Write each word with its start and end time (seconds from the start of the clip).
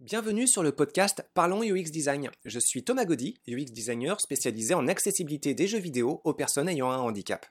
Bienvenue 0.00 0.46
sur 0.46 0.62
le 0.62 0.70
podcast 0.70 1.28
Parlons 1.34 1.64
UX 1.64 1.90
Design. 1.90 2.30
Je 2.44 2.60
suis 2.60 2.84
Thomas 2.84 3.04
Gaudy, 3.04 3.34
UX 3.48 3.72
designer 3.72 4.20
spécialisé 4.20 4.72
en 4.72 4.86
accessibilité 4.86 5.54
des 5.54 5.66
jeux 5.66 5.80
vidéo 5.80 6.20
aux 6.22 6.34
personnes 6.34 6.68
ayant 6.68 6.92
un 6.92 6.98
handicap. 6.98 7.44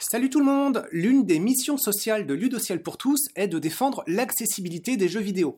Salut 0.00 0.28
tout 0.28 0.40
le 0.40 0.46
monde 0.46 0.88
L'une 0.90 1.24
des 1.24 1.38
missions 1.38 1.76
sociales 1.76 2.26
de 2.26 2.34
Ludociel 2.34 2.82
pour 2.82 2.98
tous 2.98 3.28
est 3.36 3.46
de 3.46 3.60
défendre 3.60 4.02
l'accessibilité 4.08 4.96
des 4.96 5.08
jeux 5.08 5.20
vidéo. 5.20 5.56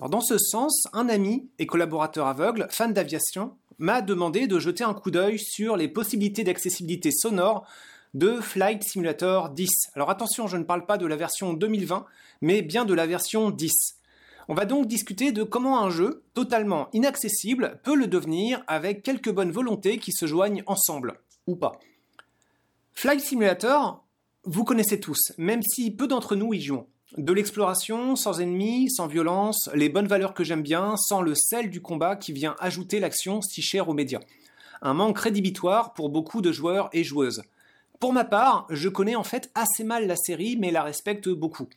Dans 0.00 0.20
ce 0.20 0.36
sens, 0.36 0.82
un 0.92 1.08
ami 1.08 1.48
et 1.60 1.66
collaborateur 1.66 2.26
aveugle, 2.26 2.66
fan 2.68 2.92
d'aviation, 2.92 3.56
m'a 3.78 4.02
demandé 4.02 4.48
de 4.48 4.58
jeter 4.58 4.82
un 4.82 4.94
coup 4.94 5.12
d'œil 5.12 5.38
sur 5.38 5.76
les 5.76 5.86
possibilités 5.86 6.42
d'accessibilité 6.42 7.12
sonore 7.12 7.64
de 8.14 8.40
Flight 8.40 8.82
Simulator 8.82 9.50
10. 9.50 9.68
Alors 9.94 10.10
attention, 10.10 10.46
je 10.46 10.56
ne 10.56 10.64
parle 10.64 10.86
pas 10.86 10.98
de 10.98 11.06
la 11.06 11.16
version 11.16 11.54
2020, 11.54 12.04
mais 12.40 12.62
bien 12.62 12.84
de 12.84 12.94
la 12.94 13.06
version 13.06 13.50
10. 13.50 13.72
On 14.48 14.54
va 14.54 14.64
donc 14.64 14.86
discuter 14.86 15.32
de 15.32 15.44
comment 15.44 15.80
un 15.80 15.90
jeu, 15.90 16.24
totalement 16.34 16.88
inaccessible, 16.92 17.80
peut 17.84 17.94
le 17.94 18.06
devenir 18.06 18.62
avec 18.66 19.02
quelques 19.02 19.32
bonnes 19.32 19.52
volontés 19.52 19.98
qui 19.98 20.12
se 20.12 20.26
joignent 20.26 20.62
ensemble, 20.66 21.20
ou 21.46 21.56
pas. 21.56 21.72
Flight 22.92 23.20
Simulator, 23.20 24.04
vous 24.44 24.64
connaissez 24.64 25.00
tous, 25.00 25.32
même 25.38 25.62
si 25.62 25.90
peu 25.90 26.06
d'entre 26.06 26.36
nous 26.36 26.52
y 26.52 26.60
jouons. 26.60 26.86
De 27.16 27.32
l'exploration, 27.32 28.16
sans 28.16 28.40
ennemis, 28.40 28.90
sans 28.90 29.06
violence, 29.06 29.70
les 29.74 29.88
bonnes 29.88 30.06
valeurs 30.06 30.34
que 30.34 30.44
j'aime 30.44 30.62
bien, 30.62 30.96
sans 30.96 31.22
le 31.22 31.34
sel 31.34 31.70
du 31.70 31.80
combat 31.80 32.16
qui 32.16 32.32
vient 32.32 32.56
ajouter 32.58 33.00
l'action 33.00 33.42
si 33.42 33.62
chère 33.62 33.88
aux 33.88 33.94
médias. 33.94 34.20
Un 34.80 34.94
manque 34.94 35.18
rédhibitoire 35.18 35.92
pour 35.92 36.08
beaucoup 36.08 36.40
de 36.40 36.52
joueurs 36.52 36.88
et 36.92 37.04
joueuses. 37.04 37.42
Pour 38.02 38.12
ma 38.12 38.24
part, 38.24 38.66
je 38.68 38.88
connais 38.88 39.14
en 39.14 39.22
fait 39.22 39.52
assez 39.54 39.84
mal 39.84 40.08
la 40.08 40.16
série, 40.16 40.56
mais 40.56 40.72
la 40.72 40.82
respecte 40.82 41.28
beaucoup. 41.28 41.68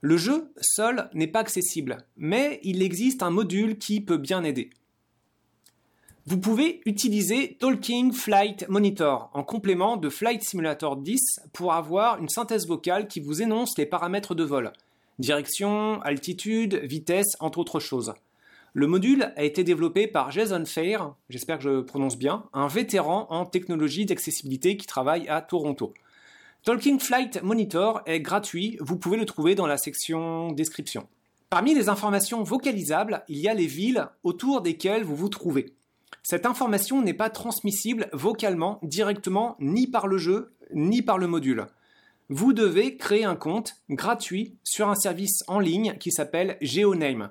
Le 0.00 0.16
jeu 0.16 0.52
seul 0.60 1.08
n'est 1.14 1.28
pas 1.28 1.38
accessible, 1.38 1.98
mais 2.16 2.58
il 2.64 2.82
existe 2.82 3.22
un 3.22 3.30
module 3.30 3.78
qui 3.78 4.00
peut 4.00 4.16
bien 4.16 4.42
aider. 4.42 4.70
Vous 6.26 6.40
pouvez 6.40 6.80
utiliser 6.84 7.56
Talking 7.60 8.12
Flight 8.12 8.68
Monitor 8.68 9.30
en 9.32 9.44
complément 9.44 9.96
de 9.96 10.08
Flight 10.08 10.42
Simulator 10.42 10.96
10 10.96 11.20
pour 11.52 11.74
avoir 11.74 12.18
une 12.18 12.28
synthèse 12.28 12.66
vocale 12.66 13.06
qui 13.06 13.20
vous 13.20 13.40
énonce 13.40 13.78
les 13.78 13.86
paramètres 13.86 14.34
de 14.34 14.42
vol. 14.42 14.72
Direction, 15.20 16.02
altitude, 16.02 16.74
vitesse, 16.82 17.36
entre 17.38 17.58
autres 17.58 17.78
choses. 17.78 18.14
Le 18.72 18.86
module 18.86 19.32
a 19.36 19.42
été 19.42 19.64
développé 19.64 20.06
par 20.06 20.30
Jason 20.30 20.64
Fair, 20.64 21.14
j'espère 21.28 21.58
que 21.58 21.64
je 21.64 21.80
prononce 21.80 22.16
bien, 22.16 22.44
un 22.52 22.68
vétéran 22.68 23.26
en 23.28 23.44
technologie 23.44 24.06
d'accessibilité 24.06 24.76
qui 24.76 24.86
travaille 24.86 25.28
à 25.28 25.42
Toronto. 25.42 25.92
Talking 26.62 27.00
Flight 27.00 27.42
Monitor 27.42 28.00
est 28.06 28.20
gratuit, 28.20 28.76
vous 28.80 28.96
pouvez 28.96 29.16
le 29.16 29.26
trouver 29.26 29.56
dans 29.56 29.66
la 29.66 29.76
section 29.76 30.52
description. 30.52 31.08
Parmi 31.48 31.74
les 31.74 31.88
informations 31.88 32.44
vocalisables, 32.44 33.24
il 33.28 33.38
y 33.38 33.48
a 33.48 33.54
les 33.54 33.66
villes 33.66 34.06
autour 34.22 34.60
desquelles 34.60 35.02
vous 35.02 35.16
vous 35.16 35.30
trouvez. 35.30 35.74
Cette 36.22 36.46
information 36.46 37.02
n'est 37.02 37.12
pas 37.12 37.30
transmissible 37.30 38.08
vocalement 38.12 38.78
directement 38.84 39.56
ni 39.58 39.88
par 39.88 40.06
le 40.06 40.18
jeu 40.18 40.52
ni 40.72 41.02
par 41.02 41.18
le 41.18 41.26
module. 41.26 41.66
Vous 42.28 42.52
devez 42.52 42.96
créer 42.96 43.24
un 43.24 43.34
compte 43.34 43.74
gratuit 43.88 44.54
sur 44.62 44.88
un 44.88 44.94
service 44.94 45.42
en 45.48 45.58
ligne 45.58 45.96
qui 45.98 46.12
s'appelle 46.12 46.56
GeoName. 46.60 47.30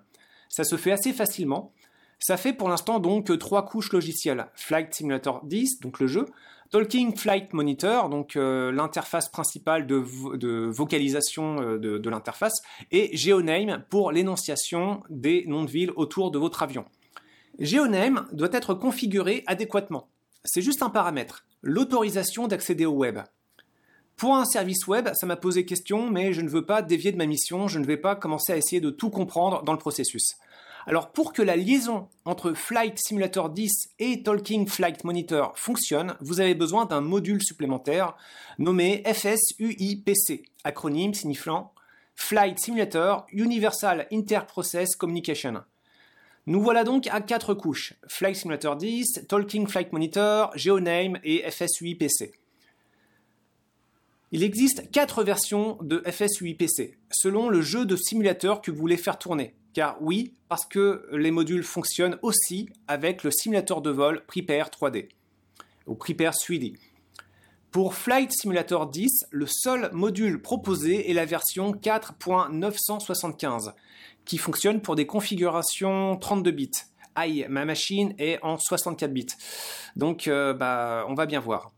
Ça 0.50 0.64
se 0.64 0.76
fait 0.76 0.92
assez 0.92 1.14
facilement. 1.14 1.72
Ça 2.20 2.36
fait 2.36 2.52
pour 2.52 2.68
l'instant 2.68 3.00
donc 3.00 3.38
trois 3.40 3.66
couches 3.66 3.94
logicielles. 3.94 4.48
Flight 4.56 4.94
Simulator 4.94 5.46
10, 5.46 5.80
donc 5.80 6.00
le 6.00 6.08
jeu. 6.08 6.26
Talking 6.72 7.16
Flight 7.16 7.54
Monitor, 7.54 8.10
donc 8.10 8.36
euh, 8.36 8.72
l'interface 8.72 9.28
principale 9.30 9.88
de, 9.88 9.96
vocalisation 10.70 11.62
euh, 11.62 11.80
de, 11.80 11.98
de 11.98 12.10
l'interface. 12.10 12.62
Et 12.92 13.16
GeoName 13.16 13.84
pour 13.90 14.12
l'énonciation 14.12 15.02
des 15.10 15.46
noms 15.48 15.64
de 15.64 15.72
villes 15.72 15.92
autour 15.96 16.30
de 16.30 16.38
votre 16.38 16.62
avion. 16.62 16.86
GeoName 17.58 18.28
doit 18.34 18.50
être 18.52 18.74
configuré 18.76 19.44
adéquatement. 19.48 20.10
C'est 20.46 20.62
juste 20.62 20.84
un 20.84 20.90
paramètre. 20.90 21.44
L'autorisation 21.62 22.48
d'accéder 22.48 22.86
au 22.86 22.94
web. 22.94 23.20
Pour 24.20 24.36
un 24.36 24.44
service 24.44 24.86
web, 24.86 25.08
ça 25.14 25.26
m'a 25.26 25.38
posé 25.38 25.64
question, 25.64 26.10
mais 26.10 26.34
je 26.34 26.42
ne 26.42 26.50
veux 26.50 26.66
pas 26.66 26.82
dévier 26.82 27.14
de 27.14 27.18
ma 27.18 27.26
mission, 27.26 27.70
je 27.70 27.80
ne 27.80 27.86
vais 27.86 27.96
pas 27.96 28.18
commencer 28.18 28.52
à 28.52 28.58
essayer 28.58 28.82
de 28.82 28.90
tout 28.90 29.10
comprendre 29.10 29.64
dans 29.64 29.72
le 29.72 29.80
processus. 29.80 30.36
Alors 30.88 31.14
pour 31.14 31.32
que 31.32 31.42
la 31.42 31.56
liaison 31.56 32.10
entre 32.26 32.52
Flight 32.52 33.00
Simulator 33.00 33.50
10 33.50 33.92
et 34.00 34.22
Talking 34.22 34.68
Flight 34.68 35.06
Monitor 35.06 35.58
fonctionne, 35.58 36.18
vous 36.20 36.42
avez 36.42 36.54
besoin 36.54 36.84
d'un 36.84 37.00
module 37.00 37.42
supplémentaire 37.42 38.18
nommé 38.58 39.04
FSUIPC, 39.06 40.52
acronyme 40.66 41.14
signifiant 41.14 41.72
Flight 42.18 42.60
Simulator 42.60 43.26
Universal 43.32 44.06
Interprocess 44.12 44.98
Communication. 44.98 45.64
Nous 46.46 46.62
voilà 46.62 46.84
donc 46.84 47.08
à 47.08 47.22
quatre 47.22 47.54
couches, 47.54 47.94
Flight 48.10 48.36
Simulator 48.36 48.76
10, 48.76 49.28
Talking 49.30 49.66
Flight 49.66 49.94
Monitor, 49.94 50.52
GeoName 50.58 51.20
et 51.24 51.50
FSUIPC. 51.50 52.39
Il 54.32 54.44
existe 54.44 54.92
quatre 54.92 55.24
versions 55.24 55.80
de 55.82 56.04
FSUIPC, 56.06 57.00
selon 57.12 57.50
le 57.50 57.64
jeu 57.64 57.86
de 57.86 57.96
simulateur 57.96 58.62
que 58.62 58.70
vous 58.70 58.78
voulez 58.78 58.98
faire 58.98 59.18
tourner. 59.18 59.56
Car 59.74 59.98
oui, 60.02 60.36
parce 60.50 60.66
que 60.66 61.08
les 61.12 61.32
modules 61.32 61.64
fonctionnent 61.64 62.20
aussi 62.22 62.70
avec 62.88 63.24
le 63.24 63.32
simulateur 63.32 63.82
de 63.82 63.90
vol 63.90 64.24
Prepare 64.28 64.70
3D, 64.70 65.10
ou 65.88 65.96
Prepare 65.96 66.34
3D. 66.34 66.78
Pour 67.72 67.96
Flight 67.96 68.32
Simulator 68.32 68.88
10, 68.88 69.26
le 69.32 69.48
seul 69.48 69.90
module 69.94 70.42
proposé 70.42 71.10
est 71.10 71.14
la 71.14 71.26
version 71.26 71.72
4.975, 71.72 73.74
qui 74.26 74.38
fonctionne 74.38 74.82
pour 74.82 74.96
des 74.96 75.08
configurations 75.08 76.18
32 76.18 76.52
bits. 76.52 76.72
Aïe, 77.16 77.48
ma 77.50 77.66
machine 77.66 78.14
est 78.20 78.38
en 78.44 78.58
64 78.58 79.12
bits. 79.12 79.26
Donc, 79.96 80.28
euh, 80.28 80.54
bah, 80.54 81.06
on 81.08 81.16
va 81.16 81.26
bien 81.26 81.40
voir. 81.40 81.72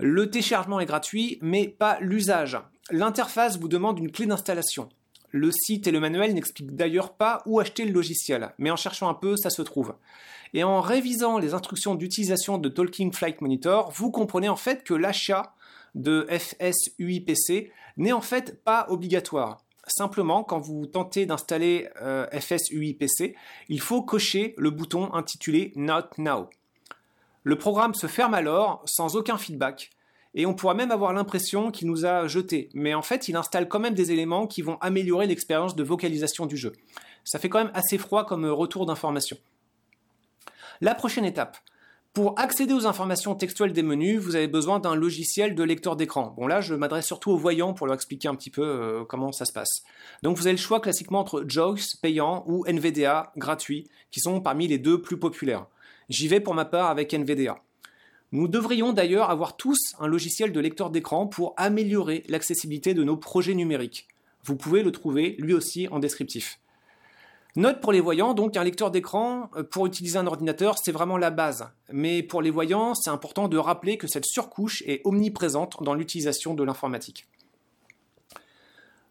Le 0.00 0.30
téléchargement 0.30 0.80
est 0.80 0.86
gratuit, 0.86 1.38
mais 1.42 1.68
pas 1.68 1.98
l'usage. 2.00 2.58
L'interface 2.90 3.58
vous 3.58 3.68
demande 3.68 3.98
une 3.98 4.10
clé 4.10 4.26
d'installation. 4.26 4.88
Le 5.30 5.50
site 5.52 5.86
et 5.86 5.92
le 5.92 6.00
manuel 6.00 6.34
n'expliquent 6.34 6.74
d'ailleurs 6.74 7.12
pas 7.12 7.42
où 7.46 7.60
acheter 7.60 7.84
le 7.84 7.92
logiciel, 7.92 8.52
mais 8.58 8.70
en 8.70 8.76
cherchant 8.76 9.08
un 9.08 9.14
peu, 9.14 9.36
ça 9.36 9.50
se 9.50 9.62
trouve. 9.62 9.94
Et 10.54 10.64
en 10.64 10.80
révisant 10.80 11.38
les 11.38 11.54
instructions 11.54 11.94
d'utilisation 11.94 12.58
de 12.58 12.68
Talking 12.68 13.12
Flight 13.12 13.40
Monitor, 13.40 13.92
vous 13.92 14.10
comprenez 14.10 14.48
en 14.48 14.56
fait 14.56 14.82
que 14.82 14.94
l'achat 14.94 15.54
de 15.94 16.26
FSUIPC 16.30 17.70
n'est 17.96 18.12
en 18.12 18.20
fait 18.20 18.64
pas 18.64 18.86
obligatoire. 18.88 19.64
Simplement, 19.86 20.44
quand 20.44 20.60
vous 20.60 20.86
tentez 20.86 21.26
d'installer 21.26 21.88
euh, 22.00 22.26
FSUIPC, 22.30 23.36
il 23.68 23.80
faut 23.80 24.02
cocher 24.02 24.54
le 24.56 24.70
bouton 24.70 25.12
intitulé 25.14 25.72
Not 25.76 26.10
Now. 26.18 26.48
Le 27.42 27.56
programme 27.56 27.94
se 27.94 28.06
ferme 28.06 28.34
alors, 28.34 28.82
sans 28.84 29.16
aucun 29.16 29.38
feedback, 29.38 29.90
et 30.34 30.46
on 30.46 30.54
pourra 30.54 30.74
même 30.74 30.90
avoir 30.90 31.12
l'impression 31.12 31.70
qu'il 31.70 31.88
nous 31.88 32.06
a 32.06 32.26
jeté, 32.28 32.68
mais 32.74 32.94
en 32.94 33.02
fait 33.02 33.28
il 33.28 33.36
installe 33.36 33.68
quand 33.68 33.80
même 33.80 33.94
des 33.94 34.12
éléments 34.12 34.46
qui 34.46 34.62
vont 34.62 34.78
améliorer 34.80 35.26
l'expérience 35.26 35.74
de 35.74 35.82
vocalisation 35.82 36.46
du 36.46 36.56
jeu. 36.56 36.72
Ça 37.24 37.38
fait 37.38 37.48
quand 37.48 37.58
même 37.58 37.72
assez 37.74 37.98
froid 37.98 38.24
comme 38.24 38.46
retour 38.46 38.86
d'information. 38.86 39.36
La 40.80 40.94
prochaine 40.94 41.24
étape. 41.24 41.58
Pour 42.12 42.36
accéder 42.40 42.74
aux 42.74 42.86
informations 42.86 43.36
textuelles 43.36 43.72
des 43.72 43.84
menus, 43.84 44.18
vous 44.18 44.34
avez 44.34 44.48
besoin 44.48 44.80
d'un 44.80 44.96
logiciel 44.96 45.54
de 45.54 45.62
lecteur 45.62 45.94
d'écran. 45.94 46.34
Bon 46.36 46.48
là, 46.48 46.60
je 46.60 46.74
m'adresse 46.74 47.06
surtout 47.06 47.30
aux 47.30 47.36
voyants 47.36 47.72
pour 47.72 47.86
leur 47.86 47.94
expliquer 47.94 48.26
un 48.26 48.34
petit 48.34 48.50
peu 48.50 48.64
euh, 48.64 49.04
comment 49.04 49.30
ça 49.30 49.44
se 49.44 49.52
passe. 49.52 49.84
Donc 50.24 50.36
vous 50.36 50.48
avez 50.48 50.56
le 50.56 50.58
choix 50.58 50.80
classiquement 50.80 51.20
entre 51.20 51.44
JAWS 51.46 51.98
payant 52.02 52.42
ou 52.48 52.64
NVDA 52.66 53.32
gratuit, 53.36 53.88
qui 54.10 54.18
sont 54.18 54.40
parmi 54.40 54.66
les 54.66 54.78
deux 54.78 55.00
plus 55.00 55.18
populaires. 55.18 55.66
J'y 56.10 56.26
vais 56.26 56.40
pour 56.40 56.54
ma 56.54 56.64
part 56.64 56.90
avec 56.90 57.14
NVDA. 57.14 57.62
Nous 58.32 58.48
devrions 58.48 58.92
d'ailleurs 58.92 59.30
avoir 59.30 59.56
tous 59.56 59.94
un 60.00 60.08
logiciel 60.08 60.50
de 60.50 60.58
lecteur 60.58 60.90
d'écran 60.90 61.28
pour 61.28 61.54
améliorer 61.56 62.24
l'accessibilité 62.28 62.94
de 62.94 63.04
nos 63.04 63.16
projets 63.16 63.54
numériques. 63.54 64.08
Vous 64.44 64.56
pouvez 64.56 64.82
le 64.82 64.90
trouver 64.90 65.36
lui 65.38 65.54
aussi 65.54 65.86
en 65.88 66.00
descriptif. 66.00 66.58
Note 67.54 67.80
pour 67.80 67.92
les 67.92 68.00
voyants, 68.00 68.34
donc 68.34 68.56
un 68.56 68.64
lecteur 68.64 68.90
d'écran 68.90 69.50
euh, 69.56 69.62
pour 69.62 69.86
utiliser 69.86 70.18
un 70.18 70.26
ordinateur, 70.26 70.78
c'est 70.78 70.92
vraiment 70.92 71.16
la 71.16 71.30
base. 71.30 71.68
Mais 71.92 72.22
pour 72.22 72.42
les 72.42 72.50
voyants, 72.50 72.94
c'est 72.94 73.10
important 73.10 73.48
de 73.48 73.56
rappeler 73.56 73.96
que 73.96 74.06
cette 74.06 74.26
surcouche 74.26 74.82
est 74.86 75.00
omniprésente 75.04 75.82
dans 75.82 75.94
l'utilisation 75.94 76.54
de 76.54 76.62
l'informatique. 76.64 77.26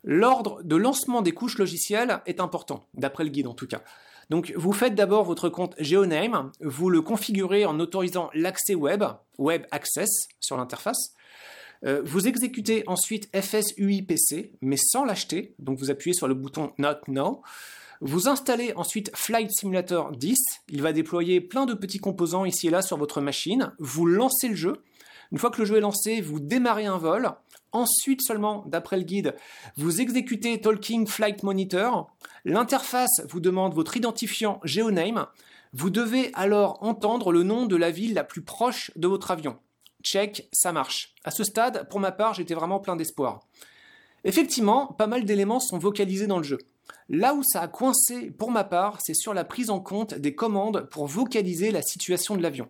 L'ordre 0.03 0.63
de 0.63 0.75
lancement 0.77 1.21
des 1.21 1.33
couches 1.33 1.57
logicielles 1.57 2.21
est 2.25 2.39
important, 2.39 2.85
d'après 2.93 3.25
le 3.25 3.29
guide 3.29 3.47
en 3.47 3.53
tout 3.53 3.67
cas. 3.67 3.83
Donc 4.29 4.53
vous 4.55 4.73
faites 4.73 4.95
d'abord 4.95 5.23
votre 5.23 5.49
compte 5.49 5.75
GeoName, 5.79 6.51
vous 6.61 6.89
le 6.89 7.01
configurez 7.01 7.65
en 7.65 7.79
autorisant 7.79 8.29
l'accès 8.33 8.75
web, 8.75 9.03
Web 9.37 9.65
Access 9.71 10.27
sur 10.39 10.57
l'interface. 10.57 11.13
Euh, 11.85 12.01
vous 12.03 12.27
exécutez 12.27 12.83
ensuite 12.87 13.29
FSUIPC, 13.35 14.51
mais 14.61 14.77
sans 14.77 15.05
l'acheter, 15.05 15.55
donc 15.59 15.79
vous 15.79 15.89
appuyez 15.89 16.13
sur 16.13 16.27
le 16.27 16.33
bouton 16.33 16.73
Not 16.77 16.97
Now. 17.07 17.41
Vous 18.01 18.27
installez 18.27 18.73
ensuite 18.75 19.11
Flight 19.15 19.51
Simulator 19.51 20.11
10, 20.11 20.37
il 20.69 20.81
va 20.81 20.93
déployer 20.93 21.41
plein 21.41 21.65
de 21.65 21.73
petits 21.73 21.99
composants 21.99 22.45
ici 22.45 22.67
et 22.67 22.69
là 22.69 22.81
sur 22.81 22.97
votre 22.97 23.21
machine. 23.21 23.73
Vous 23.79 24.05
lancez 24.05 24.47
le 24.47 24.55
jeu. 24.55 24.83
Une 25.31 25.37
fois 25.37 25.51
que 25.51 25.59
le 25.59 25.65
jeu 25.65 25.77
est 25.77 25.81
lancé, 25.81 26.21
vous 26.21 26.39
démarrez 26.39 26.85
un 26.85 26.97
vol. 26.97 27.29
Ensuite 27.71 28.21
seulement, 28.21 28.63
d'après 28.67 28.97
le 28.97 29.03
guide, 29.03 29.35
vous 29.77 30.01
exécutez 30.01 30.59
Talking 30.59 31.05
Flight 31.05 31.43
Monitor. 31.43 32.11
L'interface 32.45 33.21
vous 33.29 33.39
demande 33.39 33.73
votre 33.73 33.95
identifiant 33.95 34.59
GeoName. 34.63 35.27
Vous 35.73 35.91
devez 35.91 36.31
alors 36.33 36.81
entendre 36.81 37.31
le 37.31 37.43
nom 37.43 37.65
de 37.65 37.75
la 37.75 37.91
ville 37.91 38.15
la 38.15 38.23
plus 38.23 38.41
proche 38.41 38.91
de 38.95 39.07
votre 39.07 39.29
avion. 39.29 39.59
Check, 40.03 40.49
ça 40.51 40.71
marche. 40.71 41.13
À 41.23 41.31
ce 41.31 41.43
stade, 41.43 41.87
pour 41.89 41.99
ma 41.99 42.11
part, 42.11 42.33
j'étais 42.33 42.55
vraiment 42.55 42.79
plein 42.79 42.95
d'espoir. 42.95 43.41
Effectivement, 44.23 44.87
pas 44.87 45.07
mal 45.07 45.25
d'éléments 45.25 45.59
sont 45.59 45.77
vocalisés 45.77 46.27
dans 46.27 46.37
le 46.37 46.43
jeu. 46.43 46.57
Là 47.09 47.33
où 47.33 47.41
ça 47.43 47.61
a 47.61 47.67
coincé 47.67 48.31
pour 48.31 48.51
ma 48.51 48.63
part, 48.63 48.99
c'est 49.01 49.13
sur 49.13 49.33
la 49.33 49.43
prise 49.43 49.69
en 49.69 49.79
compte 49.79 50.13
des 50.13 50.35
commandes 50.35 50.87
pour 50.91 51.07
vocaliser 51.07 51.71
la 51.71 51.81
situation 51.81 52.35
de 52.35 52.43
l'avion. 52.43 52.67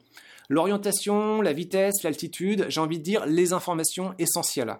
L'orientation, 0.49 1.41
la 1.41 1.53
vitesse, 1.53 2.03
l'altitude, 2.03 2.65
j'ai 2.69 2.81
envie 2.81 2.97
de 2.97 3.03
dire 3.03 3.25
les 3.25 3.53
informations 3.53 4.15
essentielles. 4.17 4.77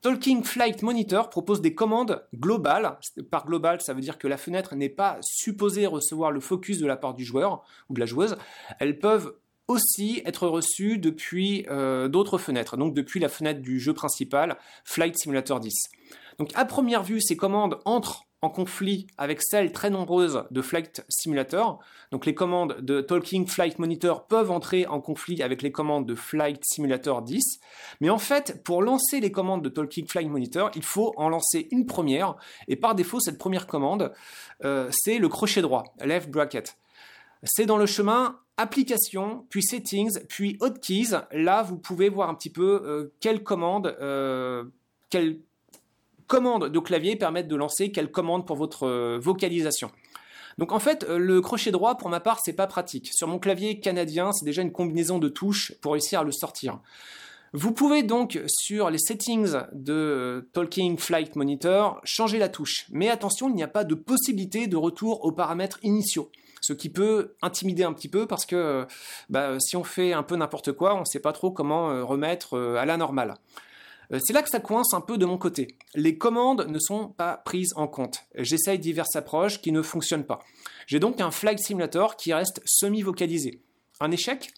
Talking 0.00 0.42
Flight 0.42 0.82
Monitor 0.82 1.30
propose 1.30 1.60
des 1.60 1.74
commandes 1.74 2.22
globales. 2.34 2.98
Par 3.30 3.46
global, 3.46 3.80
ça 3.80 3.94
veut 3.94 4.00
dire 4.00 4.18
que 4.18 4.26
la 4.26 4.36
fenêtre 4.36 4.74
n'est 4.74 4.88
pas 4.88 5.18
supposée 5.22 5.86
recevoir 5.86 6.30
le 6.30 6.40
focus 6.40 6.78
de 6.78 6.86
la 6.86 6.96
part 6.96 7.14
du 7.14 7.24
joueur 7.24 7.64
ou 7.88 7.94
de 7.94 8.00
la 8.00 8.06
joueuse. 8.06 8.36
Elles 8.80 8.98
peuvent 8.98 9.34
aussi 9.68 10.20
être 10.26 10.46
reçues 10.46 10.98
depuis 10.98 11.64
euh, 11.70 12.08
d'autres 12.08 12.38
fenêtres, 12.38 12.76
donc 12.76 12.92
depuis 12.92 13.18
la 13.18 13.28
fenêtre 13.28 13.62
du 13.62 13.80
jeu 13.80 13.94
principal, 13.94 14.58
Flight 14.84 15.16
Simulator 15.16 15.60
10. 15.60 15.72
Donc 16.38 16.50
à 16.54 16.64
première 16.64 17.02
vue, 17.02 17.20
ces 17.22 17.36
commandes 17.36 17.78
entrent 17.84 18.26
en 18.44 18.50
conflit 18.50 19.06
avec 19.18 19.40
celles 19.42 19.72
très 19.72 19.90
nombreuses 19.90 20.44
de 20.50 20.62
Flight 20.62 21.04
Simulator. 21.08 21.80
Donc 22.12 22.26
les 22.26 22.34
commandes 22.34 22.80
de 22.80 23.00
Talking 23.00 23.46
Flight 23.46 23.78
Monitor 23.78 24.26
peuvent 24.26 24.50
entrer 24.50 24.86
en 24.86 25.00
conflit 25.00 25.42
avec 25.42 25.62
les 25.62 25.72
commandes 25.72 26.06
de 26.06 26.14
Flight 26.14 26.62
Simulator 26.64 27.22
10. 27.22 27.42
Mais 28.00 28.10
en 28.10 28.18
fait, 28.18 28.62
pour 28.62 28.82
lancer 28.82 29.20
les 29.20 29.32
commandes 29.32 29.62
de 29.62 29.68
Talking 29.68 30.06
Flight 30.06 30.28
Monitor, 30.28 30.70
il 30.74 30.84
faut 30.84 31.14
en 31.16 31.28
lancer 31.28 31.68
une 31.70 31.86
première. 31.86 32.36
Et 32.68 32.76
par 32.76 32.94
défaut, 32.94 33.18
cette 33.18 33.38
première 33.38 33.66
commande, 33.66 34.12
euh, 34.64 34.88
c'est 34.92 35.18
le 35.18 35.28
crochet 35.28 35.62
droit, 35.62 35.84
left 36.04 36.30
bracket. 36.30 36.76
C'est 37.42 37.66
dans 37.66 37.78
le 37.78 37.86
chemin 37.86 38.38
application, 38.56 39.46
puis 39.50 39.62
settings, 39.62 40.18
puis 40.28 40.56
hotkeys. 40.60 41.16
Là, 41.32 41.62
vous 41.62 41.76
pouvez 41.76 42.08
voir 42.08 42.28
un 42.28 42.34
petit 42.34 42.50
peu 42.50 42.82
euh, 42.84 43.12
quelles 43.20 43.42
commandes, 43.42 43.96
euh, 44.00 44.64
quelles 45.10 45.40
commandes 46.26 46.68
de 46.68 46.78
clavier 46.78 47.16
permettent 47.16 47.48
de 47.48 47.56
lancer 47.56 47.90
quelles 47.92 48.10
commandes 48.10 48.46
pour 48.46 48.56
votre 48.56 48.86
euh, 48.86 49.18
vocalisation. 49.20 49.90
Donc 50.58 50.72
en 50.72 50.78
fait, 50.78 51.04
euh, 51.04 51.18
le 51.18 51.40
crochet 51.40 51.70
droit, 51.70 51.96
pour 51.96 52.08
ma 52.08 52.20
part, 52.20 52.40
c'est 52.42 52.52
pas 52.52 52.66
pratique. 52.66 53.10
Sur 53.12 53.28
mon 53.28 53.38
clavier 53.38 53.80
canadien, 53.80 54.32
c'est 54.32 54.44
déjà 54.44 54.62
une 54.62 54.72
combinaison 54.72 55.18
de 55.18 55.28
touches 55.28 55.72
pour 55.80 55.92
réussir 55.92 56.20
à 56.20 56.24
le 56.24 56.32
sortir. 56.32 56.78
Vous 57.52 57.72
pouvez 57.72 58.02
donc, 58.02 58.40
sur 58.48 58.90
les 58.90 58.98
settings 58.98 59.56
de 59.72 59.92
euh, 59.92 60.50
Talking 60.52 60.98
Flight 60.98 61.36
Monitor, 61.36 62.00
changer 62.02 62.38
la 62.38 62.48
touche. 62.48 62.86
Mais 62.90 63.08
attention, 63.08 63.48
il 63.48 63.54
n'y 63.54 63.62
a 63.62 63.68
pas 63.68 63.84
de 63.84 63.94
possibilité 63.94 64.66
de 64.66 64.76
retour 64.76 65.24
aux 65.24 65.32
paramètres 65.32 65.78
initiaux. 65.82 66.30
Ce 66.60 66.72
qui 66.72 66.88
peut 66.88 67.34
intimider 67.42 67.84
un 67.84 67.92
petit 67.92 68.08
peu 68.08 68.26
parce 68.26 68.46
que 68.46 68.86
bah, 69.28 69.60
si 69.60 69.76
on 69.76 69.84
fait 69.84 70.14
un 70.14 70.22
peu 70.22 70.34
n'importe 70.34 70.72
quoi, 70.72 70.96
on 70.96 71.00
ne 71.00 71.04
sait 71.04 71.20
pas 71.20 71.32
trop 71.32 71.50
comment 71.50 72.06
remettre 72.06 72.58
à 72.58 72.86
la 72.86 72.96
normale. 72.96 73.34
Euh, 74.12 74.18
c'est 74.22 74.32
là 74.32 74.42
que 74.42 74.50
ça 74.50 74.60
coince 74.60 74.94
un 74.94 75.00
peu 75.00 75.18
de 75.18 75.26
mon 75.26 75.38
côté. 75.38 75.76
Les 75.94 76.18
commandes 76.18 76.66
ne 76.68 76.78
sont 76.78 77.08
pas 77.08 77.36
prises 77.38 77.72
en 77.76 77.86
compte. 77.86 78.24
J'essaye 78.36 78.78
diverses 78.78 79.16
approches 79.16 79.60
qui 79.60 79.72
ne 79.72 79.82
fonctionnent 79.82 80.26
pas. 80.26 80.40
J'ai 80.86 81.00
donc 81.00 81.20
un 81.20 81.30
flight 81.30 81.58
simulator 81.58 82.16
qui 82.16 82.32
reste 82.32 82.60
semi-vocalisé. 82.64 83.62
Un 84.00 84.10
échec? 84.10 84.52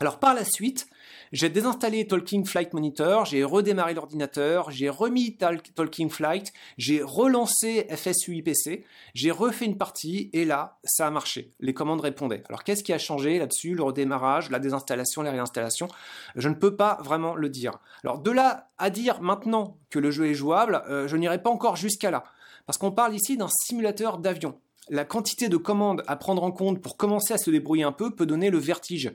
Alors 0.00 0.18
par 0.18 0.34
la 0.34 0.44
suite, 0.44 0.86
j'ai 1.32 1.48
désinstallé 1.48 2.06
Talking 2.06 2.44
Flight 2.44 2.72
Monitor, 2.72 3.24
j'ai 3.24 3.44
redémarré 3.44 3.94
l'ordinateur, 3.94 4.70
j'ai 4.70 4.88
remis 4.88 5.36
Talking 5.36 6.10
Flight, 6.10 6.52
j'ai 6.78 7.02
relancé 7.02 7.86
FSUIPC, 7.90 8.84
j'ai 9.14 9.30
refait 9.30 9.64
une 9.64 9.78
partie 9.78 10.30
et 10.32 10.44
là, 10.44 10.78
ça 10.84 11.06
a 11.06 11.10
marché. 11.10 11.52
Les 11.60 11.74
commandes 11.74 12.00
répondaient. 12.00 12.42
Alors 12.48 12.64
qu'est-ce 12.64 12.82
qui 12.82 12.92
a 12.92 12.98
changé 12.98 13.38
là-dessus? 13.38 13.74
Le 13.74 13.82
redémarrage, 13.82 14.50
la 14.50 14.58
désinstallation, 14.58 15.22
la 15.22 15.30
réinstallation 15.30 15.88
Je 16.36 16.48
ne 16.48 16.54
peux 16.54 16.76
pas 16.76 16.98
vraiment 17.02 17.34
le 17.34 17.48
dire. 17.48 17.78
Alors 18.04 18.18
de 18.18 18.30
là 18.30 18.70
à 18.78 18.90
dire 18.90 19.20
maintenant 19.22 19.78
que 19.90 19.98
le 19.98 20.10
jeu 20.10 20.26
est 20.26 20.34
jouable, 20.34 20.82
euh, 20.88 21.08
je 21.08 21.16
n'irai 21.16 21.42
pas 21.42 21.50
encore 21.50 21.76
jusqu'à 21.76 22.10
là. 22.10 22.24
Parce 22.66 22.78
qu'on 22.78 22.92
parle 22.92 23.14
ici 23.14 23.36
d'un 23.36 23.48
simulateur 23.48 24.18
d'avion. 24.18 24.58
La 24.88 25.04
quantité 25.04 25.48
de 25.48 25.56
commandes 25.56 26.02
à 26.06 26.16
prendre 26.16 26.42
en 26.42 26.50
compte 26.50 26.80
pour 26.80 26.96
commencer 26.96 27.34
à 27.34 27.38
se 27.38 27.50
débrouiller 27.50 27.84
un 27.84 27.92
peu 27.92 28.14
peut 28.14 28.26
donner 28.26 28.50
le 28.50 28.58
vertige. 28.58 29.12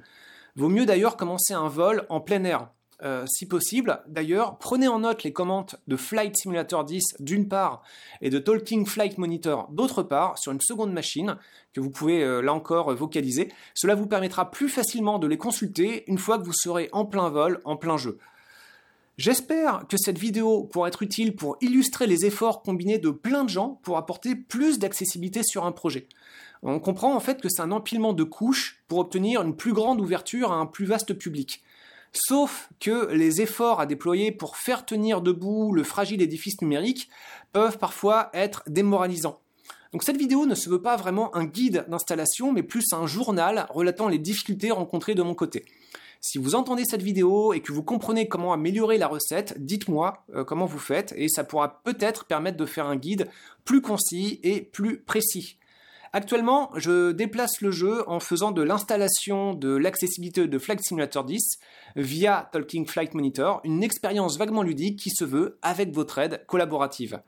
Vaut 0.57 0.69
mieux 0.69 0.87
d'ailleurs 0.87 1.17
commencer 1.17 1.53
un 1.53 1.69
vol 1.69 2.07
en 2.09 2.19
plein 2.19 2.43
air. 2.43 2.69
Euh, 3.03 3.27
si 3.27 3.47
possible. 3.47 4.01
D'ailleurs, 4.07 4.57
prenez 4.57 4.87
en 4.87 4.97
note 4.97 5.21
les 5.21 5.31
commandes 5.31 5.75
de 5.85 5.95
Flight 5.95 6.35
Simulator 6.35 6.83
10 6.83 7.17
d'une 7.19 7.47
part 7.47 7.83
et 8.21 8.31
de 8.31 8.39
Talking 8.39 8.87
Flight 8.87 9.19
Monitor 9.19 9.69
d'autre 9.69 10.01
part 10.01 10.39
sur 10.39 10.51
une 10.51 10.61
seconde 10.61 10.91
machine 10.91 11.37
que 11.73 11.79
vous 11.79 11.91
pouvez 11.91 12.23
euh, 12.23 12.41
là 12.41 12.55
encore 12.55 12.91
vocaliser. 12.95 13.49
Cela 13.75 13.93
vous 13.93 14.07
permettra 14.07 14.49
plus 14.49 14.67
facilement 14.67 15.19
de 15.19 15.27
les 15.27 15.37
consulter 15.37 16.05
une 16.07 16.17
fois 16.17 16.39
que 16.39 16.43
vous 16.43 16.53
serez 16.53 16.89
en 16.91 17.05
plein 17.05 17.29
vol, 17.29 17.61
en 17.63 17.77
plein 17.77 17.97
jeu. 17.97 18.17
J'espère 19.17 19.85
que 19.87 19.97
cette 19.97 20.17
vidéo 20.17 20.63
pourra 20.63 20.87
être 20.87 21.03
utile 21.03 21.35
pour 21.35 21.57
illustrer 21.61 22.07
les 22.07 22.25
efforts 22.25 22.63
combinés 22.63 22.97
de 22.97 23.11
plein 23.11 23.43
de 23.43 23.49
gens 23.49 23.79
pour 23.83 23.97
apporter 23.97 24.35
plus 24.35 24.79
d'accessibilité 24.79 25.43
sur 25.43 25.65
un 25.65 25.71
projet 25.71 26.07
on 26.63 26.79
comprend 26.79 27.15
en 27.15 27.19
fait 27.19 27.41
que 27.41 27.49
c'est 27.49 27.61
un 27.61 27.71
empilement 27.71 28.13
de 28.13 28.23
couches 28.23 28.83
pour 28.87 28.99
obtenir 28.99 29.41
une 29.41 29.55
plus 29.55 29.73
grande 29.73 30.01
ouverture 30.01 30.51
à 30.51 30.55
un 30.55 30.65
plus 30.65 30.85
vaste 30.85 31.13
public. 31.13 31.63
Sauf 32.13 32.69
que 32.79 33.11
les 33.13 33.41
efforts 33.41 33.79
à 33.79 33.85
déployer 33.85 34.31
pour 34.31 34.57
faire 34.57 34.85
tenir 34.85 35.21
debout 35.21 35.73
le 35.73 35.83
fragile 35.83 36.21
édifice 36.21 36.61
numérique 36.61 37.09
peuvent 37.53 37.77
parfois 37.77 38.29
être 38.33 38.63
démoralisants. 38.67 39.39
Donc 39.93 40.03
cette 40.03 40.17
vidéo 40.17 40.45
ne 40.45 40.55
se 40.55 40.69
veut 40.69 40.81
pas 40.81 40.97
vraiment 40.97 41.35
un 41.35 41.45
guide 41.45 41.85
d'installation, 41.87 42.51
mais 42.51 42.63
plus 42.63 42.85
un 42.93 43.07
journal 43.07 43.67
relatant 43.69 44.07
les 44.07 44.19
difficultés 44.19 44.71
rencontrées 44.71 45.15
de 45.15 45.23
mon 45.23 45.35
côté. 45.35 45.65
Si 46.19 46.39
vous 46.39 46.55
entendez 46.55 46.83
cette 46.85 47.03
vidéo 47.03 47.53
et 47.53 47.61
que 47.61 47.71
vous 47.71 47.83
comprenez 47.83 48.27
comment 48.27 48.51
améliorer 48.51 48.97
la 48.97 49.07
recette, 49.07 49.63
dites-moi 49.63 50.25
euh, 50.33 50.43
comment 50.43 50.65
vous 50.65 50.79
faites 50.79 51.13
et 51.15 51.29
ça 51.29 51.43
pourra 51.43 51.81
peut-être 51.83 52.25
permettre 52.25 52.57
de 52.57 52.65
faire 52.65 52.87
un 52.87 52.95
guide 52.95 53.29
plus 53.63 53.81
concis 53.81 54.39
et 54.43 54.61
plus 54.61 54.99
précis. 54.99 55.57
Actuellement, 56.13 56.71
je 56.75 57.11
déplace 57.11 57.61
le 57.61 57.71
jeu 57.71 58.03
en 58.09 58.19
faisant 58.19 58.51
de 58.51 58.61
l'installation 58.61 59.53
de 59.53 59.75
l'accessibilité 59.75 60.47
de 60.47 60.59
Flight 60.59 60.81
Simulator 60.81 61.23
10 61.23 61.59
via 61.95 62.49
Talking 62.51 62.85
Flight 62.85 63.13
Monitor, 63.13 63.61
une 63.63 63.83
expérience 63.83 64.37
vaguement 64.37 64.63
ludique 64.63 64.99
qui 64.99 65.09
se 65.09 65.25
veut 65.25 65.57
avec 65.61 65.93
votre 65.93 66.17
aide 66.17 66.45
collaborative. 66.47 67.21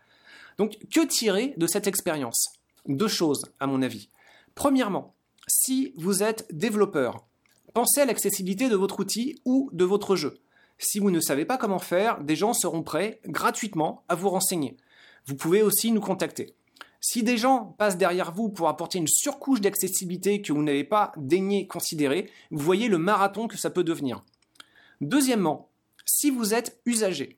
Donc, 0.58 0.78
que 0.94 1.06
tirer 1.06 1.54
de 1.58 1.68
cette 1.68 1.88
expérience? 1.88 2.48
Deux 2.88 3.08
choses, 3.08 3.44
à 3.60 3.68
mon 3.68 3.82
avis. 3.82 4.10
Premièrement, 4.56 5.16
si 5.48 5.94
vous 5.98 6.24
êtes 6.24 6.48
développeur, 6.52 7.26
pensez 7.74 8.02
à 8.02 8.06
l'accessibilité 8.06 8.70
de 8.70 8.76
votre 8.76 9.00
outil 9.00 9.40
ou 9.46 9.70
de 9.74 9.86
votre 9.86 10.16
jeu. 10.16 10.40
Si 10.78 11.00
vous 11.00 11.12
ne 11.12 11.20
savez 11.20 11.46
pas 11.46 11.58
comment 11.58 11.80
faire, 11.80 12.22
des 12.24 12.36
gens 12.36 12.54
seront 12.54 12.84
prêts 12.84 13.20
gratuitement 13.26 14.04
à 14.08 14.16
vous 14.16 14.30
renseigner. 14.30 14.78
Vous 15.26 15.36
pouvez 15.36 15.62
aussi 15.62 15.92
nous 15.92 16.02
contacter. 16.02 16.56
Si 17.02 17.24
des 17.24 17.38
gens 17.38 17.76
passent 17.78 17.98
derrière 17.98 18.34
vous 18.34 18.50
pour 18.50 18.68
apporter 18.68 18.98
une 18.98 19.08
surcouche 19.08 19.62
d'accessibilité 19.62 20.42
que 20.42 20.52
vous 20.52 20.64
n'avez 20.64 20.84
pas 20.84 21.14
daigné 21.16 21.66
considérer, 21.66 22.30
vous 22.52 22.64
voyez 22.64 22.90
le 22.90 22.98
marathon 22.98 23.48
que 23.48 23.58
ça 23.58 23.70
peut 23.70 23.86
devenir. 23.86 24.24
Deuxièmement, 25.00 25.70
si 26.06 26.30
vous 26.30 26.54
êtes 26.54 26.82
usager, 26.86 27.38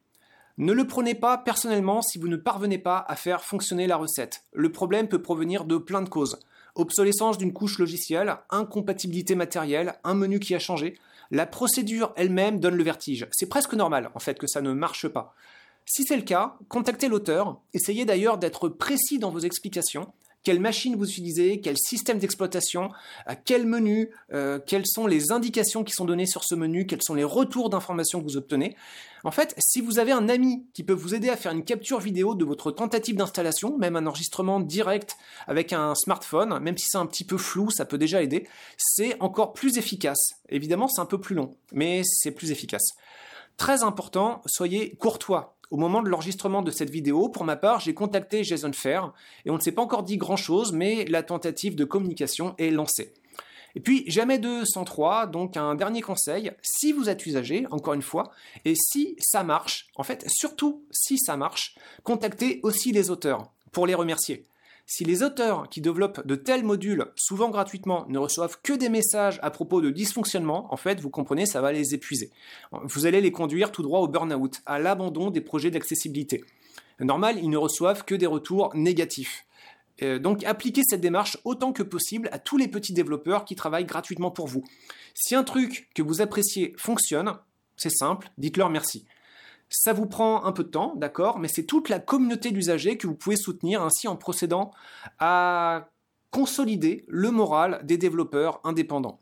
ne 0.58 0.74
le 0.74 0.88
prenez 0.88 1.14
pas 1.14 1.38
personnellement 1.38 2.02
si 2.02 2.18
vous 2.18 2.28
ne 2.28 2.38
parvenez 2.38 2.80
pas 2.80 3.06
à 3.08 3.16
faire 3.16 3.44
fonctionner 3.44 3.86
la 3.86 3.98
recette. 3.98 4.44
Le 4.54 4.72
problème 4.72 5.08
peut 5.08 5.22
provenir 5.22 5.66
de 5.66 5.78
plein 5.78 6.02
de 6.02 6.10
causes. 6.10 6.40
Obsolescence 6.76 7.38
d'une 7.38 7.54
couche 7.54 7.80
logicielle, 7.80 8.38
incompatibilité 8.50 9.36
matérielle, 9.36 9.96
un 10.04 10.14
menu 10.16 10.40
qui 10.40 10.56
a 10.56 10.60
changé. 10.60 10.98
La 11.30 11.46
procédure 11.46 12.14
elle-même 12.16 12.60
donne 12.60 12.76
le 12.76 12.84
vertige. 12.84 13.28
C'est 13.32 13.50
presque 13.50 13.74
normal 13.74 14.10
en 14.16 14.20
fait 14.20 14.40
que 14.40 14.48
ça 14.48 14.62
ne 14.62 14.74
marche 14.74 15.08
pas. 15.08 15.36
Si 15.86 16.04
c'est 16.04 16.16
le 16.16 16.22
cas, 16.22 16.58
contactez 16.70 17.08
l'auteur. 17.08 17.60
Essayez 17.74 18.06
d'ailleurs 18.06 18.38
d'être 18.38 18.70
précis 18.70 19.20
dans 19.20 19.32
vos 19.32 19.40
explications. 19.40 20.14
Quelle 20.44 20.60
machine 20.60 20.96
vous 20.96 21.08
utilisez, 21.08 21.62
quel 21.62 21.78
système 21.78 22.18
d'exploitation, 22.18 22.90
quel 23.46 23.68
menu, 23.68 24.10
euh, 24.34 24.58
quelles 24.58 24.88
sont 24.88 25.06
les 25.06 25.32
indications 25.32 25.84
qui 25.84 25.94
sont 25.94 26.06
données 26.06 26.26
sur 26.26 26.44
ce 26.44 26.56
menu, 26.56 26.88
quels 26.88 27.04
sont 27.04 27.14
les 27.14 27.24
retours 27.24 27.70
d'informations 27.70 28.20
que 28.20 28.24
vous 28.24 28.38
obtenez. 28.38 28.76
En 29.24 29.30
fait, 29.30 29.54
si 29.60 29.82
vous 29.82 30.00
avez 30.00 30.12
un 30.12 30.30
ami 30.30 30.66
qui 30.74 30.84
peut 30.84 30.94
vous 30.94 31.14
aider 31.14 31.30
à 31.30 31.38
faire 31.38 31.52
une 31.52 31.64
capture 31.64 32.00
vidéo 32.00 32.34
de 32.34 32.44
votre 32.44 32.72
tentative 32.72 33.18
d'installation, 33.18 33.78
même 33.78 33.96
un 33.96 34.08
enregistrement 34.08 34.60
direct 34.60 35.16
avec 35.46 35.74
un 35.74 35.94
smartphone, 35.94 36.58
même 36.60 36.78
si 36.78 36.88
c'est 36.90 36.98
un 36.98 37.06
petit 37.06 37.24
peu 37.24 37.38
flou, 37.38 37.70
ça 37.70 37.86
peut 37.86 38.00
déjà 38.00 38.24
aider, 38.24 38.48
c'est 38.78 39.22
encore 39.22 39.54
plus 39.54 39.78
efficace. 39.78 40.42
Évidemment, 40.50 40.88
c'est 40.88 41.02
un 41.02 41.06
peu 41.06 41.20
plus 41.20 41.36
long, 41.36 41.56
mais 41.72 42.02
c'est 42.04 42.32
plus 42.32 42.50
efficace. 42.50 42.94
Très 43.58 43.84
important, 43.84 44.42
soyez 44.48 44.96
courtois 44.96 45.56
au 45.72 45.78
moment 45.78 46.04
de 46.04 46.10
l'enregistrement 46.10 46.62
de 46.62 46.70
cette 46.70 46.90
vidéo, 46.90 47.30
pour 47.30 47.46
ma 47.46 47.56
part, 47.56 47.80
j'ai 47.80 47.94
contacté 47.94 48.44
Jason 48.44 48.74
Fair 48.74 49.14
et 49.46 49.50
on 49.50 49.56
ne 49.56 49.62
s'est 49.62 49.72
pas 49.72 49.82
encore 49.82 50.04
dit 50.04 50.18
grand-chose, 50.18 50.74
mais 50.74 51.06
la 51.06 51.24
tentative 51.24 51.76
de 51.76 51.86
communication 51.86 52.54
est 52.58 52.70
lancée. 52.70 53.14
Et 53.74 53.80
puis, 53.80 54.04
jamais 54.08 54.38
2 54.38 54.66
sans 54.66 54.84
3, 54.84 55.28
donc 55.28 55.56
un 55.56 55.76
dernier 55.76 56.02
conseil, 56.02 56.52
si 56.62 56.92
vous 56.92 57.10
êtes 57.10 57.26
usager, 57.26 57.66
encore 57.72 57.94
une 57.94 58.02
fois, 58.02 58.32
et 58.66 58.76
si 58.76 59.16
ça 59.18 59.44
marche, 59.44 59.88
en 59.96 60.04
fait, 60.04 60.26
surtout 60.28 60.84
si 60.92 61.18
ça 61.18 61.38
marche, 61.38 61.76
contactez 62.04 62.60
aussi 62.64 62.92
les 62.92 63.10
auteurs 63.10 63.50
pour 63.72 63.88
les 63.88 63.96
remercier. 63.96 64.44
Si 64.86 65.04
les 65.06 65.24
auteurs 65.24 65.70
qui 65.70 65.82
développent 65.82 66.26
de 66.26 66.36
tels 66.36 66.64
modules, 66.64 67.06
souvent 67.16 67.50
gratuitement, 67.50 68.06
ne 68.10 68.18
reçoivent 68.18 68.58
que 68.62 68.74
des 68.74 68.90
messages 68.90 69.40
à 69.42 69.52
propos 69.52 69.82
de 69.82 69.90
dysfonctionnement, 69.90 70.74
en 70.74 70.78
fait, 70.78 71.00
vous 71.00 71.10
comprenez, 71.10 71.46
ça 71.46 71.62
va 71.62 71.72
les 71.72 71.94
épuiser. 71.94 72.32
Vous 72.84 73.06
allez 73.06 73.22
les 73.22 73.32
conduire 73.32 73.72
tout 73.72 73.84
droit 73.84 74.00
au 74.00 74.08
burn-out, 74.08 74.62
à 74.66 74.80
l'abandon 74.80 75.30
des 75.32 75.42
projets 75.42 75.72
d'accessibilité. 75.72 76.44
Normal, 77.00 77.40
ils 77.42 77.50
ne 77.50 77.58
reçoivent 77.58 78.06
que 78.06 78.16
des 78.16 78.28
retours 78.28 78.72
négatifs. 78.76 79.46
Euh, 80.04 80.20
donc 80.20 80.44
appliquez 80.44 80.82
cette 80.84 81.02
démarche 81.02 81.38
autant 81.44 81.74
que 81.74 81.84
possible 81.84 82.30
à 82.32 82.40
tous 82.40 82.58
les 82.58 82.68
petits 82.68 82.94
développeurs 82.94 83.46
qui 83.46 83.56
travaillent 83.56 83.86
gratuitement 83.86 84.32
pour 84.32 84.48
vous. 84.48 84.64
Si 85.14 85.36
un 85.36 85.44
truc 85.44 85.90
que 85.96 86.02
vous 86.02 86.22
appréciez 86.22 86.74
fonctionne, 86.78 87.34
c'est 87.76 87.92
simple, 87.92 88.30
dites-leur 88.38 88.70
merci. 88.70 89.06
Ça 89.74 89.94
vous 89.94 90.06
prend 90.06 90.44
un 90.44 90.52
peu 90.52 90.66
de 90.66 90.70
temps, 90.70 90.96
d'accord, 90.98 91.40
mais 91.40 91.48
c'est 91.48 91.64
toute 91.64 91.88
la 91.88 92.00
communauté 92.00 92.52
d'usagers 92.52 92.98
que 92.98 93.08
vous 93.08 93.16
pouvez 93.16 93.38
soutenir 93.38 93.82
ainsi 93.82 94.10
en 94.10 94.18
procédant 94.18 94.72
à 95.18 95.88
consolider 96.30 97.06
le 97.08 97.32
moral 97.32 97.80
des 97.86 97.98
développeurs 97.98 98.60
indépendants. 98.66 99.22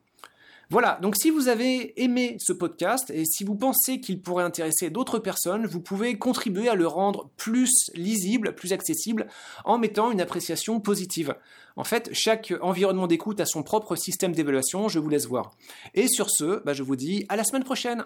Voilà, 0.72 0.98
donc 1.04 1.16
si 1.16 1.30
vous 1.30 1.50
avez 1.50 2.02
aimé 2.02 2.38
ce 2.40 2.52
podcast 2.52 3.12
et 3.12 3.26
si 3.26 3.44
vous 3.44 3.56
pensez 3.56 4.02
qu'il 4.02 4.22
pourrait 4.24 4.44
intéresser 4.44 4.90
d'autres 4.90 5.20
personnes, 5.20 5.68
vous 5.68 5.82
pouvez 5.82 6.18
contribuer 6.18 6.68
à 6.68 6.76
le 6.76 6.88
rendre 6.88 7.30
plus 7.38 7.92
lisible, 7.94 8.56
plus 8.56 8.74
accessible 8.74 9.28
en 9.66 9.78
mettant 9.78 10.12
une 10.12 10.22
appréciation 10.22 10.80
positive. 10.80 11.36
En 11.76 11.84
fait, 11.84 12.10
chaque 12.12 12.54
environnement 12.62 13.08
d'écoute 13.08 13.40
a 13.40 13.46
son 13.46 13.62
propre 13.62 13.96
système 13.96 14.34
d'évaluation, 14.34 14.90
je 14.90 14.98
vous 14.98 15.10
laisse 15.10 15.28
voir. 15.28 15.52
Et 15.94 16.08
sur 16.08 16.32
ce, 16.32 16.64
bah, 16.64 16.74
je 16.74 16.82
vous 16.82 16.96
dis 16.96 17.26
à 17.30 17.36
la 17.36 17.44
semaine 17.44 17.64
prochaine. 17.64 18.06